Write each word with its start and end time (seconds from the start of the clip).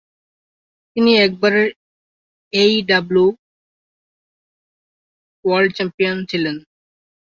তিনি 0.95 1.11
একবারের 1.17 1.67
AEW 2.53 3.27
world 5.45 5.71
champion 5.75 6.17
ছিলেন। 6.25 6.55